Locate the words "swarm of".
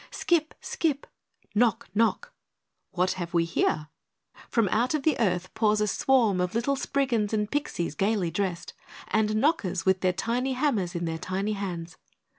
5.87-6.55